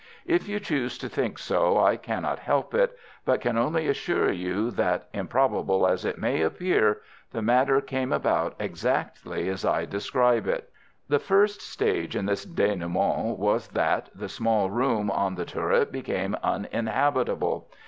[0.25, 4.71] If you choose to think so I cannot help it, but can only assure you
[4.71, 10.71] that, improbable as it may appear, the matter came about exactly as I describe it.
[11.07, 16.35] The first stage in this dénouement was that the small room on the turret became
[16.41, 17.69] uninhabitable.